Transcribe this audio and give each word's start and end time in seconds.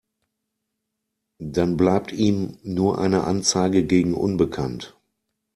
Dann 1.37 1.77
bleibt 1.77 2.11
ihm 2.11 2.57
nur 2.63 2.97
eine 2.97 3.25
Anzeige 3.25 3.85
gegen 3.85 4.15
unbekannt. 4.15 4.97